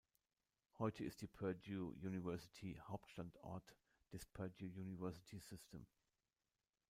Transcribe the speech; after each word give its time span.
Heute 0.79 1.03
ist 1.03 1.21
die 1.21 1.27
Purdue 1.27 1.91
University 2.01 2.75
Hauptstandort 2.87 3.75
des 4.11 4.25
Purdue 4.25 4.65
University 4.69 5.37
System. 5.39 5.85